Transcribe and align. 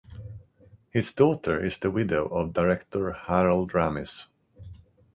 His 0.89 1.13
daughter 1.13 1.63
is 1.63 1.77
the 1.77 1.91
widow 1.91 2.25
of 2.25 2.53
director 2.53 3.11
Harold 3.11 3.71
Ramis. 3.73 4.25